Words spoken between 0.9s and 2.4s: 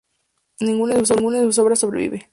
de sus obras sobrevive.